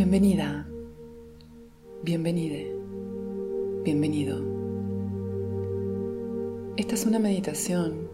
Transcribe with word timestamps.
Bienvenida, 0.00 0.64
bienvenide, 2.04 2.72
bienvenido. 3.82 4.38
Esta 6.76 6.94
es 6.94 7.04
una 7.04 7.18
meditación 7.18 8.08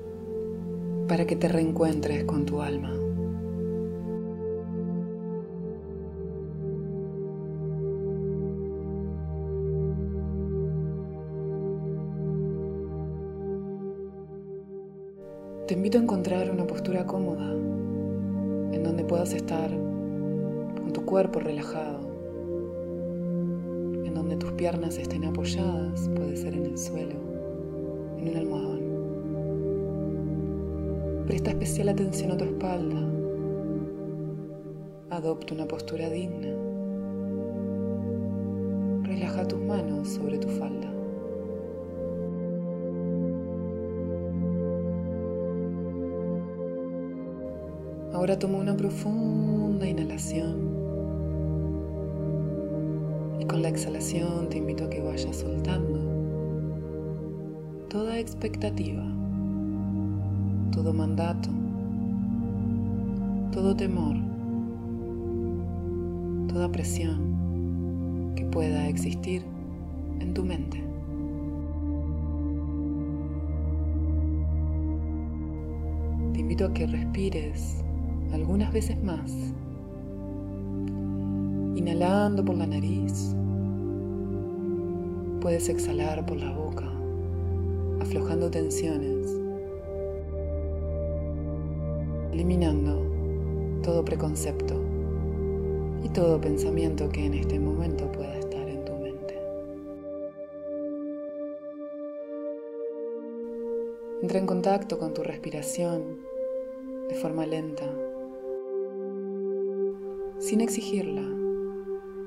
para 1.07 1.27
que 1.27 1.37
te 1.37 1.47
reencuentres 1.47 2.25
con 2.25 2.47
tu 2.47 2.63
alma. 2.63 2.91
Te 15.69 15.75
invito 15.75 15.99
a 15.99 16.01
encontrar 16.01 16.51
una 16.51 16.67
postura 16.67 17.07
cómoda 17.07 17.53
en 17.53 18.83
donde 18.83 19.05
puedas 19.05 19.35
estar 19.35 19.84
con 20.85 20.93
tu 20.93 21.05
cuerpo 21.07 21.41
relajado, 21.41 21.99
en 24.05 24.13
donde 24.15 24.37
tus 24.37 24.53
piernas 24.53 24.99
estén 24.99 25.25
apoyadas, 25.25 26.11
puede 26.15 26.37
ser 26.37 26.53
en 26.53 26.67
el 26.67 26.77
suelo, 26.77 27.17
en 28.19 28.29
un 28.29 28.37
almohadón. 28.37 28.81
Presta 31.27 31.53
especial 31.53 31.89
atención 31.89 32.33
a 32.33 32.37
tu 32.37 32.45
espalda. 32.45 33.01
Adopta 35.09 35.55
una 35.55 35.67
postura 35.67 36.11
digna. 36.11 36.55
Relaja 39.05 39.49
tus 39.49 39.61
manos 39.61 40.07
sobre 40.07 40.37
tu 40.37 40.49
falda. 40.49 40.93
Ahora 48.13 48.39
toma 48.39 48.59
una 48.59 48.77
profunda 48.77 49.89
inhalación 49.89 50.74
con 53.49 53.63
la 53.63 53.69
exhalación 53.69 54.49
te 54.49 54.59
invito 54.59 54.85
a 54.85 54.91
que 54.91 55.01
vayas 55.03 55.37
soltando 55.37 55.99
toda 57.89 58.19
expectativa, 58.19 59.05
todo 60.73 60.93
mandato, 60.93 61.49
todo 63.53 63.77
temor, 63.77 64.17
toda 66.49 66.73
presión 66.73 68.33
que 68.35 68.45
pueda 68.47 68.89
existir 68.89 69.45
en 70.21 70.35
tu 70.35 70.45
mente. 70.45 70.83
Te 76.33 76.41
invito 76.41 76.67
a 76.67 76.73
que 76.73 76.87
respires 76.87 77.85
algunas 78.33 78.73
veces 78.73 79.01
más. 79.03 79.31
Inhalando 81.77 82.45
por 82.45 82.57
la 82.57 82.67
nariz. 82.67 83.35
Puedes 85.41 85.69
exhalar 85.69 86.25
por 86.25 86.39
la 86.39 86.53
boca, 86.53 86.91
aflojando 88.01 88.51
tensiones, 88.51 89.29
eliminando 92.33 93.03
todo 93.83 94.05
preconcepto 94.05 94.75
y 96.03 96.09
todo 96.09 96.41
pensamiento 96.41 97.09
que 97.09 97.27
en 97.27 97.35
este 97.35 97.59
momento 97.59 98.11
pueda 98.13 98.39
estar 98.39 98.69
en 98.69 98.85
tu 98.85 98.93
mente. 98.93 99.39
Entra 104.23 104.39
en 104.39 104.47
contacto 104.47 104.99
con 104.99 105.13
tu 105.13 105.23
respiración 105.23 106.21
de 107.09 107.15
forma 107.17 107.45
lenta 107.45 107.85
sin 110.39 110.61
exigirla, 110.61 111.23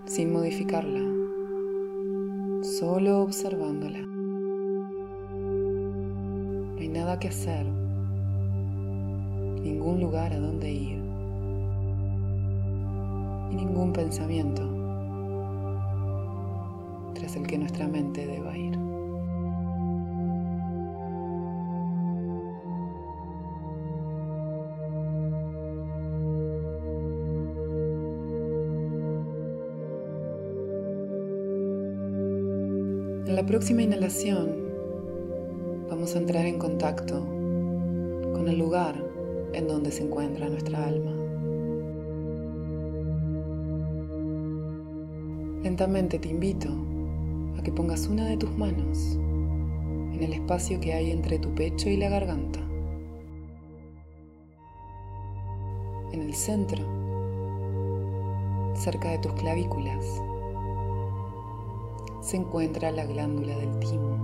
sin 0.07 0.31
modificarla, 0.31 1.01
solo 2.63 3.21
observándola. 3.21 3.99
No 6.69 6.79
hay 6.79 6.87
nada 6.87 7.19
que 7.19 7.27
hacer, 7.27 7.65
ningún 9.61 9.99
lugar 9.99 10.31
a 10.31 10.39
donde 10.39 10.71
ir 10.71 10.97
y 13.51 13.55
ningún 13.55 13.91
pensamiento 13.91 14.63
tras 17.13 17.35
el 17.35 17.45
que 17.45 17.57
nuestra 17.57 17.87
mente 17.87 18.25
deba 18.25 18.57
ir. 18.57 18.86
En 33.27 33.35
la 33.35 33.45
próxima 33.45 33.81
inhalación 33.81 34.55
vamos 35.89 36.15
a 36.15 36.19
entrar 36.19 36.45
en 36.45 36.57
contacto 36.57 37.19
con 37.19 38.47
el 38.47 38.57
lugar 38.57 38.95
en 39.51 39.67
donde 39.67 39.91
se 39.91 40.03
encuentra 40.03 40.47
nuestra 40.47 40.85
alma. 40.85 41.11
Lentamente 45.61 46.19
te 46.19 46.29
invito 46.29 46.69
a 47.59 47.63
que 47.63 47.73
pongas 47.73 48.07
una 48.07 48.25
de 48.27 48.37
tus 48.37 48.57
manos 48.57 49.17
en 49.17 50.23
el 50.23 50.31
espacio 50.31 50.79
que 50.79 50.93
hay 50.93 51.11
entre 51.11 51.37
tu 51.37 51.53
pecho 51.53 51.89
y 51.89 51.97
la 51.97 52.07
garganta. 52.07 52.61
En 56.13 56.21
el 56.21 56.33
centro, 56.33 56.81
cerca 58.73 59.11
de 59.11 59.17
tus 59.17 59.33
clavículas, 59.33 60.05
se 62.27 62.35
encuentra 62.35 62.91
la 62.91 63.05
glándula 63.05 63.55
del 63.55 63.79
timo. 63.79 64.17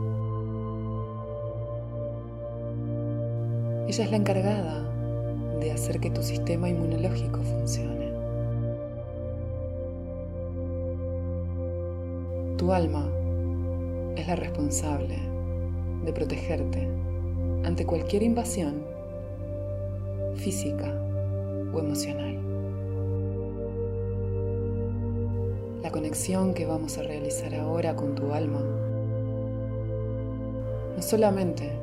Ella 3.87 4.03
es 4.03 4.11
la 4.11 4.17
encargada 4.17 4.83
de 5.61 5.71
hacer 5.71 6.01
que 6.01 6.09
tu 6.09 6.21
sistema 6.21 6.67
inmunológico 6.67 7.39
funcione. 7.41 8.11
Tu 12.57 12.73
alma 12.73 13.09
es 14.17 14.27
la 14.27 14.35
responsable 14.35 15.17
de 16.03 16.11
protegerte 16.11 16.85
ante 17.63 17.85
cualquier 17.85 18.23
invasión 18.23 18.83
física 20.35 20.93
o 21.73 21.79
emocional. 21.79 22.42
La 25.83 25.91
conexión 25.91 26.53
que 26.53 26.65
vamos 26.65 26.97
a 26.97 27.03
realizar 27.03 27.53
ahora 27.55 27.93
con 27.93 28.15
tu 28.15 28.31
alma 28.31 28.61
no 30.95 31.01
solamente 31.01 31.73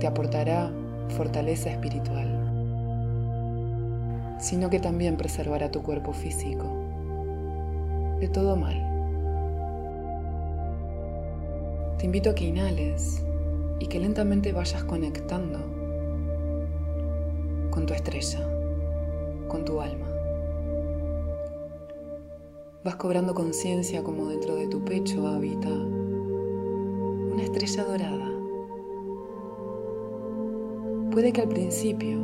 te 0.00 0.08
aportará 0.08 0.72
fortaleza 1.10 1.70
espiritual, 1.70 2.26
sino 4.40 4.70
que 4.70 4.80
también 4.80 5.16
preservará 5.16 5.70
tu 5.70 5.84
cuerpo 5.84 6.12
físico 6.12 6.64
de 8.18 8.26
todo 8.26 8.56
mal. 8.56 8.74
Te 11.98 12.06
invito 12.06 12.30
a 12.30 12.34
que 12.34 12.46
inhales 12.46 13.22
y 13.78 13.86
que 13.86 14.00
lentamente 14.00 14.50
vayas 14.50 14.82
conectando 14.82 15.60
con 17.70 17.86
tu 17.86 17.94
estrella, 17.94 18.40
con 19.46 19.64
tu 19.64 19.80
alma. 19.80 20.11
Vas 22.84 22.96
cobrando 22.96 23.32
conciencia 23.32 24.02
como 24.02 24.26
dentro 24.26 24.56
de 24.56 24.66
tu 24.66 24.84
pecho 24.84 25.28
habita 25.28 25.68
una 25.68 27.40
estrella 27.40 27.84
dorada. 27.84 28.28
Puede 31.12 31.32
que 31.32 31.42
al 31.42 31.48
principio 31.48 32.18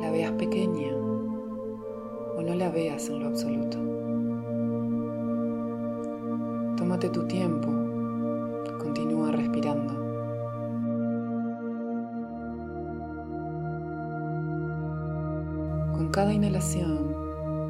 la 0.00 0.12
veas 0.12 0.30
pequeña 0.34 0.94
o 0.94 2.40
no 2.40 2.54
la 2.54 2.70
veas 2.70 3.08
en 3.08 3.18
lo 3.18 3.26
absoluto. 3.26 3.78
Tómate 6.76 7.08
tu 7.08 7.26
tiempo, 7.26 7.66
continúa 8.78 9.32
respirando. 9.32 9.92
Con 15.94 16.10
cada 16.12 16.32
inhalación 16.32 17.12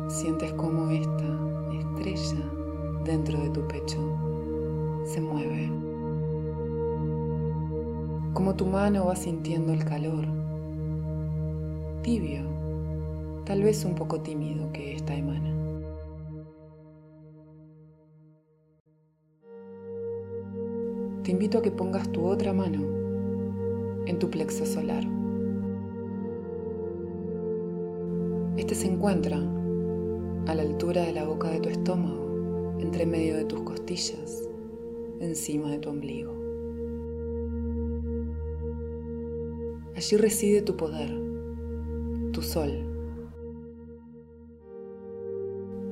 sientes 0.09 0.53
como 0.53 0.91
esta 0.91 1.52
estrella 2.11 2.51
dentro 3.05 3.39
de 3.39 3.51
tu 3.51 3.67
pecho 3.69 3.99
se 5.05 5.21
mueve. 5.21 5.71
Como 8.35 8.55
tu 8.57 8.67
mano 8.67 9.07
va 9.07 9.17
sintiendo 9.17 9.73
el 9.73 9.85
calor, 9.85 10.27
tibio, 12.03 12.43
tal 13.45 13.63
vez 13.63 13.85
un 13.85 13.95
poco 13.95 14.21
tímido 14.21 14.73
que 14.73 14.95
esta 14.95 15.15
emana. 15.15 15.51
Te 21.23 21.31
invito 21.31 21.59
a 21.59 21.63
que 21.63 21.71
pongas 21.71 22.11
tu 22.11 22.27
otra 22.27 22.53
mano 22.53 22.81
en 24.07 24.19
tu 24.19 24.29
plexo 24.29 24.67
solar. 24.67 25.05
Este 28.57 28.75
se 28.75 28.89
encuentra 28.89 29.39
a 30.47 30.55
la 30.55 30.63
altura 30.63 31.03
de 31.03 31.13
la 31.13 31.25
boca 31.25 31.49
de 31.51 31.61
tu 31.61 31.69
estómago, 31.69 32.77
entre 32.81 33.07
medio 33.07 33.37
de 33.37 33.45
tus 33.45 33.61
costillas, 33.61 34.49
encima 35.21 35.71
de 35.71 35.79
tu 35.79 35.91
ombligo. 35.91 36.33
Allí 39.95 40.17
reside 40.17 40.63
tu 40.63 40.77
poder, 40.77 41.17
tu 42.33 42.43
sol. 42.43 42.71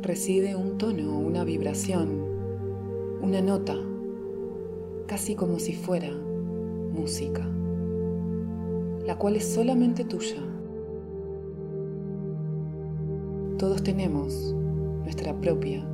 Reside 0.02 0.56
un 0.56 0.78
tono, 0.78 1.16
una 1.16 1.44
vibración, 1.44 2.08
una 3.22 3.40
nota, 3.40 3.76
casi 5.06 5.36
como 5.36 5.60
si 5.60 5.74
fuera 5.74 6.10
música, 6.10 7.46
la 9.06 9.16
cual 9.16 9.36
es 9.36 9.46
solamente 9.46 10.04
tuya. 10.04 10.49
Todos 13.60 13.82
tenemos 13.82 14.54
nuestra 15.02 15.38
propia 15.38 15.86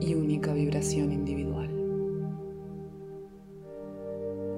y 0.00 0.16
única 0.16 0.52
vibración 0.52 1.12
individual. 1.12 1.70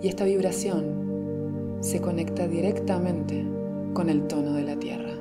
Y 0.00 0.08
esta 0.08 0.24
vibración 0.24 1.76
se 1.80 2.00
conecta 2.00 2.48
directamente 2.48 3.44
con 3.92 4.08
el 4.08 4.26
tono 4.28 4.54
de 4.54 4.62
la 4.62 4.78
tierra. 4.78 5.12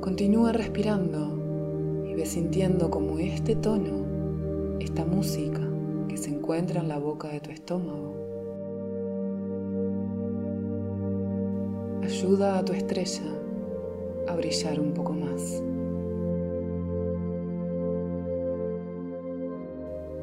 Continúa 0.00 0.52
respirando 0.52 2.02
y 2.10 2.14
ve 2.14 2.26
sintiendo 2.26 2.90
como 2.90 3.20
este 3.20 3.54
tono, 3.54 4.04
esta 4.80 5.04
música 5.04 5.60
que 6.08 6.16
se 6.16 6.30
encuentra 6.30 6.80
en 6.80 6.88
la 6.88 6.98
boca 6.98 7.28
de 7.28 7.38
tu 7.38 7.52
estómago, 7.52 8.27
ayuda 12.08 12.58
a 12.58 12.64
tu 12.64 12.72
estrella 12.72 13.22
a 14.28 14.34
brillar 14.34 14.80
un 14.80 14.92
poco 14.94 15.12
más. 15.12 15.62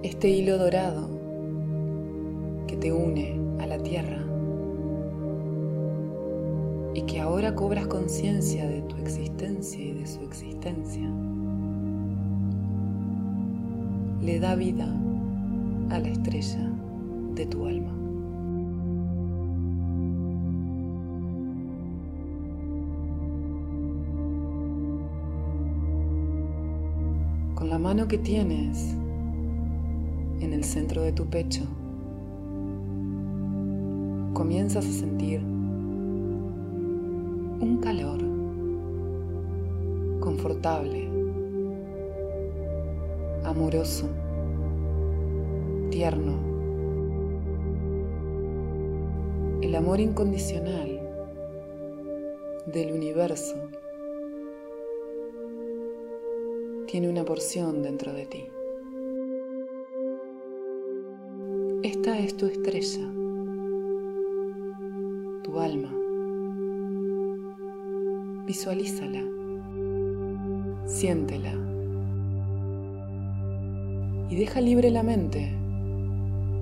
este 0.06 0.30
hilo 0.30 0.60
dorado 0.60 1.10
que 2.68 2.78
te 2.78 2.94
une 2.94 3.40
a 3.60 3.66
la 3.66 3.80
tierra 3.80 4.24
y 6.94 7.02
que 7.02 7.20
ahora 7.20 7.56
cobras 7.56 7.88
conciencia 7.88 8.68
de 8.68 8.82
tu 8.84 8.98
existencia 8.98 9.84
y 9.84 9.94
de 9.94 10.06
su 10.06 10.22
existencia, 10.22 11.10
le 14.22 14.40
da 14.40 14.56
vida 14.56 14.88
a 15.90 16.00
la 16.00 16.08
estrella 16.08 16.72
de 17.34 17.46
tu 17.48 17.66
alma. 17.66 18.05
Que 28.08 28.20
tienes, 28.20 28.96
en 30.40 30.54
el 30.54 30.64
centro 30.64 31.02
de 31.02 31.12
tu 31.12 31.26
pecho, 31.26 31.64
comienzas 34.36 34.86
a 34.86 34.92
sentir 34.92 35.42
un 37.60 37.80
calor 37.82 38.20
confortable, 40.20 41.10
amoroso, 43.44 44.08
tierno. 45.90 46.34
El 49.62 49.74
amor 49.74 50.00
incondicional 50.00 51.02
del 52.68 52.92
universo 52.92 53.56
tiene 56.88 57.10
una 57.10 57.24
porción 57.26 57.82
dentro 57.82 58.14
de 58.14 58.26
ti. 58.26 58.46
Esta 61.84 62.20
es 62.20 62.38
tu 62.38 62.46
estrella, 62.46 63.12
tu 65.44 65.60
alma. 65.60 65.92
Visualízala, 68.46 69.24
siéntela 70.86 71.54
y 74.30 74.36
deja 74.36 74.62
libre 74.62 74.92
la 74.92 75.02
mente 75.02 75.56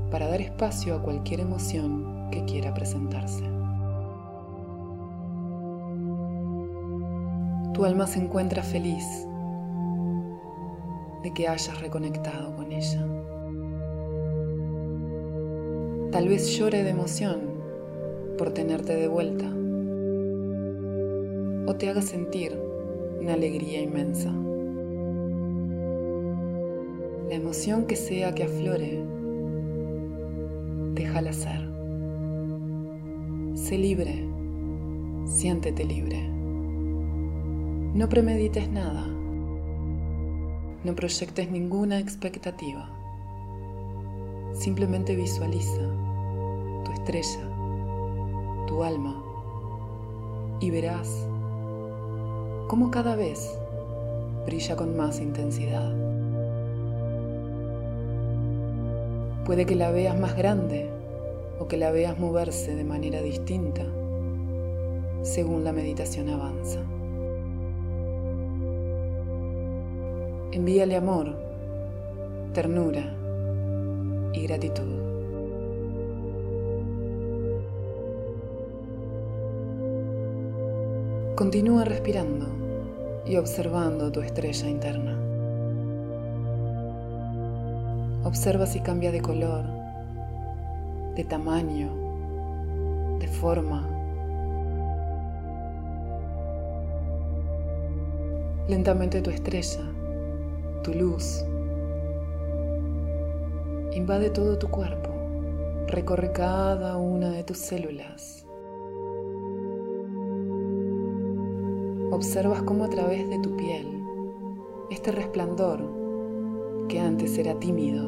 para 0.09 0.27
dar 0.27 0.41
espacio 0.41 0.95
a 0.95 1.01
cualquier 1.01 1.41
emoción 1.41 2.29
que 2.31 2.45
quiera 2.45 2.73
presentarse. 2.73 3.43
Tu 7.73 7.83
alma 7.83 8.07
se 8.07 8.19
encuentra 8.19 8.63
feliz 8.63 9.03
de 11.23 11.33
que 11.33 11.47
hayas 11.47 11.81
reconectado 11.81 12.55
con 12.55 12.71
ella. 12.71 13.07
Tal 16.11 16.27
vez 16.27 16.47
llore 16.55 16.83
de 16.83 16.89
emoción 16.89 17.41
por 18.37 18.51
tenerte 18.51 18.95
de 18.95 19.07
vuelta 19.07 19.45
o 21.65 21.75
te 21.75 21.89
haga 21.89 22.01
sentir 22.01 22.59
una 23.19 23.33
alegría 23.33 23.81
inmensa. 23.81 24.31
La 27.29 27.35
emoción 27.35 27.85
que 27.87 27.95
sea 27.95 28.35
que 28.35 28.43
aflore, 28.43 29.03
déjala 30.93 31.33
ser. 31.33 31.67
Sé 33.55 33.77
libre, 33.77 34.27
siéntete 35.25 35.85
libre. 35.85 36.29
No 37.93 38.09
premedites 38.09 38.69
nada, 38.69 39.07
no 40.83 40.95
proyectes 40.95 41.49
ninguna 41.49 41.99
expectativa. 41.99 42.89
Simplemente 44.53 45.15
visualiza 45.15 45.81
tu 46.83 46.91
estrella, 46.91 47.47
tu 48.67 48.83
alma, 48.83 49.23
y 50.59 50.69
verás 50.69 51.27
cómo 52.67 52.91
cada 52.91 53.15
vez 53.15 53.57
brilla 54.45 54.75
con 54.75 54.95
más 54.95 55.19
intensidad. 55.19 55.93
Puede 59.45 59.65
que 59.65 59.75
la 59.75 59.91
veas 59.91 60.19
más 60.19 60.35
grande 60.37 60.89
o 61.59 61.67
que 61.67 61.77
la 61.77 61.91
veas 61.91 62.17
moverse 62.17 62.75
de 62.75 62.83
manera 62.83 63.21
distinta 63.21 63.83
según 65.21 65.63
la 65.63 65.71
meditación 65.71 66.29
avanza. 66.29 66.79
Envíale 70.53 70.95
amor, 70.95 71.35
ternura, 72.53 73.01
y 74.33 74.43
gratitud. 74.43 74.83
Continúa 81.35 81.85
respirando 81.85 82.45
y 83.25 83.37
observando 83.37 84.11
tu 84.11 84.21
estrella 84.21 84.69
interna. 84.69 85.17
Observa 88.23 88.67
si 88.67 88.79
cambia 88.79 89.11
de 89.11 89.21
color, 89.21 89.65
de 91.15 91.23
tamaño, 91.23 91.89
de 93.17 93.27
forma. 93.27 93.89
Lentamente 98.67 99.19
tu 99.23 99.31
estrella, 99.31 99.81
tu 100.83 100.93
luz, 100.93 101.45
invade 103.93 104.29
todo 104.29 104.57
tu 104.59 104.67
cuerpo, 104.67 105.09
recorre 105.87 106.33
cada 106.33 106.97
una 106.97 107.29
de 107.29 107.45
tus 107.45 107.57
células. 107.57 108.45
Observas 112.11 112.63
cómo 112.63 112.83
a 112.83 112.89
través 112.89 113.29
de 113.29 113.39
tu 113.39 113.55
piel, 113.55 114.03
este 114.91 115.13
resplandor 115.13 115.89
que 116.89 116.99
antes 116.99 117.37
era 117.37 117.57
tímido 117.59 118.03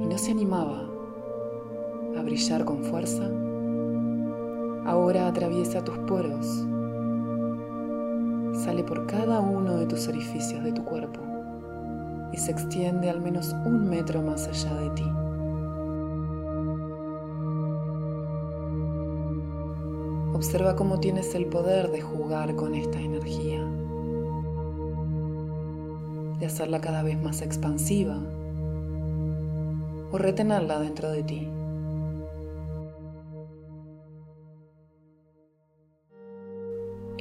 y 0.00 0.06
no 0.06 0.16
se 0.16 0.30
animaba 0.30 0.88
a 2.16 2.22
brillar 2.22 2.64
con 2.64 2.84
fuerza, 2.84 3.28
ahora 4.86 5.26
atraviesa 5.26 5.82
tus 5.82 5.98
poros, 5.98 6.64
sale 8.62 8.84
por 8.84 9.06
cada 9.06 9.40
uno 9.40 9.76
de 9.76 9.86
tus 9.86 10.06
orificios 10.06 10.62
de 10.62 10.72
tu 10.72 10.84
cuerpo 10.84 11.20
y 12.32 12.36
se 12.36 12.52
extiende 12.52 13.10
al 13.10 13.20
menos 13.20 13.54
un 13.64 13.88
metro 13.90 14.22
más 14.22 14.46
allá 14.46 14.74
de 14.74 14.90
ti. 14.90 15.04
Observa 20.32 20.76
cómo 20.76 21.00
tienes 21.00 21.34
el 21.34 21.46
poder 21.46 21.90
de 21.90 22.00
jugar 22.02 22.54
con 22.54 22.74
esta 22.74 23.00
energía, 23.00 23.60
de 26.38 26.46
hacerla 26.46 26.80
cada 26.80 27.02
vez 27.02 27.20
más 27.20 27.42
expansiva 27.42 28.18
o 30.10 30.18
retenerla 30.18 30.78
dentro 30.78 31.10
de 31.10 31.22
ti. 31.24 31.48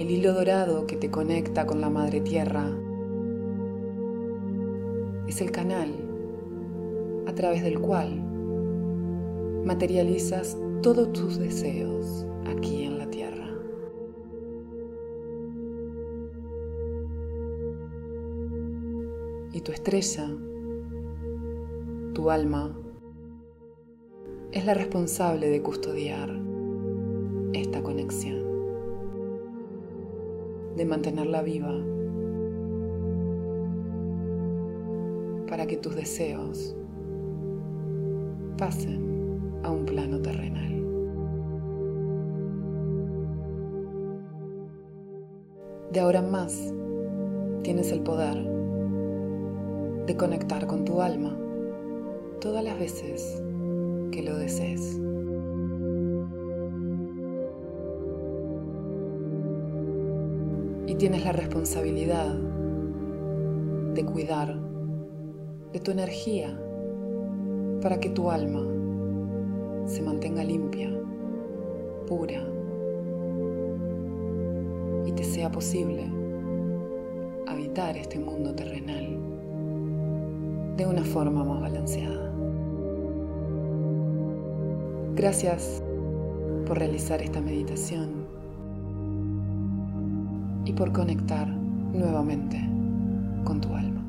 El 0.01 0.09
hilo 0.09 0.33
dorado 0.33 0.87
que 0.87 0.95
te 0.95 1.11
conecta 1.11 1.67
con 1.67 1.79
la 1.79 1.91
Madre 1.91 2.21
Tierra. 2.21 2.65
Es 5.27 5.41
el 5.41 5.51
canal 5.51 5.93
a 7.27 7.35
través 7.35 7.61
del 7.61 7.79
cual 7.79 8.19
materializas 9.63 10.57
todos 10.81 11.13
tus 11.13 11.37
deseos 11.37 12.25
aquí 12.47 12.83
en 12.83 12.97
la 12.97 13.11
Tierra. 13.11 13.47
Y 19.53 19.61
tu 19.61 19.71
estrella, 19.71 20.27
tu 22.15 22.31
alma, 22.31 22.75
es 24.51 24.65
la 24.65 24.73
responsable 24.73 25.47
de 25.47 25.61
custodiar 25.61 26.41
esta 27.53 27.83
conexión, 27.83 28.50
de 30.75 30.85
mantenerla 30.85 31.41
viva, 31.41 31.73
para 35.47 35.67
que 35.67 35.77
tus 35.77 35.95
deseos 35.95 36.75
pasen 38.57 39.59
a 39.63 39.71
un 39.71 39.85
plano 39.85 40.21
terrenal. 40.21 40.71
De 45.91 45.99
ahora 45.99 46.19
en 46.19 46.31
más, 46.31 46.73
tienes 47.63 47.91
el 47.91 47.99
poder 48.01 48.37
de 50.05 50.15
conectar 50.15 50.65
con 50.67 50.85
tu 50.85 51.01
alma 51.01 51.37
todas 52.39 52.63
las 52.63 52.79
veces 52.79 53.43
que 54.11 54.23
lo 54.23 54.37
desees. 54.37 54.99
Y 60.91 60.95
tienes 60.95 61.23
la 61.23 61.31
responsabilidad 61.31 62.35
de 63.93 64.03
cuidar 64.03 64.59
de 65.71 65.79
tu 65.79 65.89
energía 65.89 66.53
para 67.81 67.97
que 67.97 68.09
tu 68.09 68.29
alma 68.29 68.61
se 69.85 70.01
mantenga 70.01 70.43
limpia, 70.43 70.91
pura 72.07 72.45
y 75.05 75.13
te 75.13 75.23
sea 75.23 75.49
posible 75.49 76.11
habitar 77.47 77.95
este 77.95 78.19
mundo 78.19 78.53
terrenal 78.53 79.17
de 80.75 80.85
una 80.85 81.05
forma 81.05 81.45
más 81.45 81.61
balanceada. 81.61 82.33
Gracias 85.15 85.81
por 86.65 86.79
realizar 86.79 87.21
esta 87.21 87.39
meditación 87.39 88.20
y 90.65 90.73
por 90.73 90.91
conectar 90.91 91.47
nuevamente 91.47 92.59
con 93.43 93.61
tu 93.61 93.73
alma. 93.75 94.00